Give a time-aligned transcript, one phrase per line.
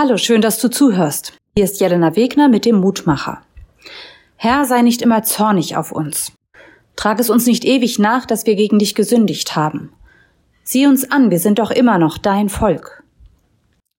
[0.00, 1.32] Hallo, schön, dass du zuhörst.
[1.56, 3.42] Hier ist Jelena Wegner mit dem Mutmacher.
[4.36, 6.30] Herr, sei nicht immer zornig auf uns.
[6.94, 9.92] Trag es uns nicht ewig nach, dass wir gegen dich gesündigt haben.
[10.62, 13.02] Sieh uns an, wir sind doch immer noch dein Volk.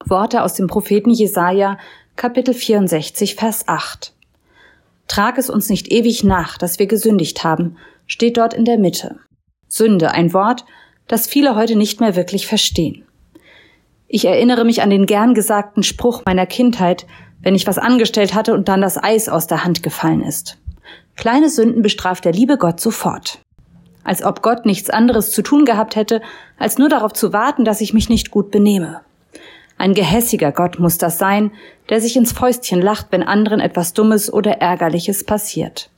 [0.06, 1.78] Worte aus dem Propheten Jesaja,
[2.16, 4.14] Kapitel 64, Vers 8.
[5.10, 7.76] Trag es uns nicht ewig nach, dass wir gesündigt haben,
[8.08, 9.18] steht dort in der Mitte.
[9.68, 10.64] Sünde, ein Wort,
[11.08, 13.04] das viele heute nicht mehr wirklich verstehen.
[14.12, 17.06] Ich erinnere mich an den gern gesagten Spruch meiner Kindheit,
[17.44, 20.58] wenn ich was angestellt hatte und dann das Eis aus der Hand gefallen ist.
[21.16, 23.40] Kleine Sünden bestraft der liebe Gott sofort.
[24.04, 26.24] Als ob Gott nichts anderes zu tun gehabt hätte,
[26.58, 29.02] als nur darauf zu warten, dass ich mich nicht gut benehme.
[29.78, 31.52] Ein gehässiger Gott muss das sein,
[31.90, 35.92] der sich ins Fäustchen lacht, wenn anderen etwas Dummes oder Ärgerliches passiert.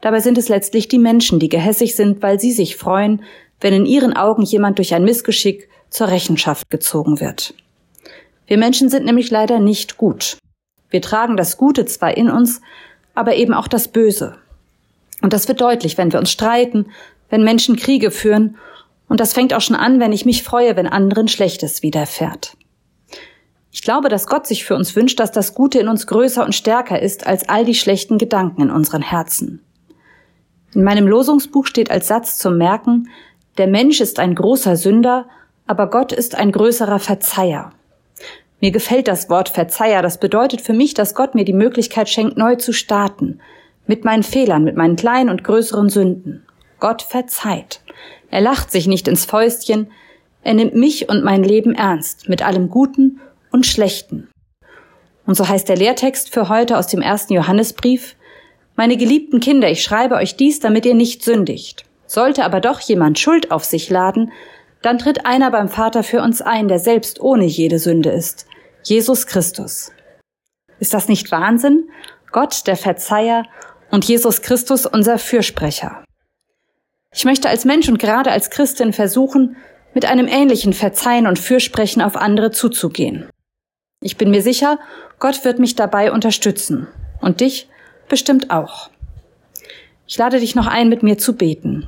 [0.00, 3.22] Dabei sind es letztlich die Menschen, die gehässig sind, weil sie sich freuen,
[3.60, 7.54] wenn in ihren Augen jemand durch ein Missgeschick zur Rechenschaft gezogen wird.
[8.46, 10.38] Wir Menschen sind nämlich leider nicht gut.
[10.90, 12.60] Wir tragen das Gute zwar in uns,
[13.14, 14.36] aber eben auch das Böse.
[15.20, 16.86] Und das wird deutlich, wenn wir uns streiten,
[17.30, 18.56] wenn Menschen Kriege führen,
[19.08, 22.56] und das fängt auch schon an, wenn ich mich freue, wenn anderen Schlechtes widerfährt.
[23.70, 26.54] Ich glaube, dass Gott sich für uns wünscht, dass das Gute in uns größer und
[26.54, 29.60] stärker ist als all die schlechten Gedanken in unseren Herzen.
[30.74, 33.08] In meinem Losungsbuch steht als Satz zum Merken,
[33.58, 35.26] der Mensch ist ein großer Sünder
[35.66, 37.72] aber Gott ist ein größerer Verzeiher.
[38.60, 40.02] Mir gefällt das Wort Verzeiher.
[40.02, 43.40] Das bedeutet für mich, dass Gott mir die Möglichkeit schenkt, neu zu starten.
[43.88, 46.46] Mit meinen Fehlern, mit meinen kleinen und größeren Sünden.
[46.78, 47.80] Gott verzeiht.
[48.30, 49.90] Er lacht sich nicht ins Fäustchen.
[50.44, 54.28] Er nimmt mich und mein Leben ernst, mit allem Guten und Schlechten.
[55.26, 58.16] Und so heißt der Lehrtext für heute aus dem ersten Johannesbrief,
[58.74, 61.84] Meine geliebten Kinder, ich schreibe euch dies, damit ihr nicht sündigt.
[62.06, 64.32] Sollte aber doch jemand Schuld auf sich laden,
[64.82, 68.46] dann tritt einer beim Vater für uns ein, der selbst ohne jede Sünde ist,
[68.82, 69.92] Jesus Christus.
[70.78, 71.88] Ist das nicht Wahnsinn?
[72.32, 73.44] Gott, der Verzeiher
[73.90, 76.04] und Jesus Christus, unser Fürsprecher.
[77.14, 79.56] Ich möchte als Mensch und gerade als Christin versuchen,
[79.94, 83.28] mit einem ähnlichen Verzeihen und Fürsprechen auf andere zuzugehen.
[84.00, 84.78] Ich bin mir sicher,
[85.18, 86.88] Gott wird mich dabei unterstützen
[87.20, 87.68] und dich
[88.08, 88.90] bestimmt auch.
[90.06, 91.86] Ich lade dich noch ein, mit mir zu beten.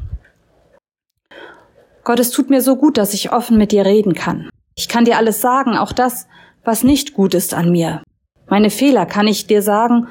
[2.04, 4.50] Gott, es tut mir so gut, dass ich offen mit dir reden kann.
[4.76, 6.26] Ich kann dir alles sagen, auch das,
[6.62, 8.02] was nicht gut ist an mir.
[8.46, 10.08] Meine Fehler kann ich dir sagen,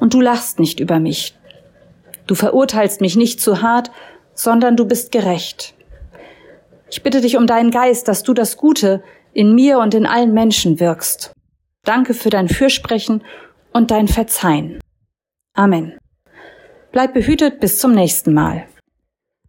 [0.00, 1.36] und du lachst nicht über mich.
[2.26, 3.90] Du verurteilst mich nicht zu hart,
[4.34, 5.74] sondern du bist gerecht.
[6.90, 9.02] Ich bitte dich um deinen Geist, dass du das Gute
[9.32, 11.32] in mir und in allen Menschen wirkst.
[11.84, 13.22] Danke für dein Fürsprechen
[13.72, 14.80] und dein Verzeihen.
[15.54, 15.98] Amen.
[16.92, 18.66] Bleib behütet bis zum nächsten Mal.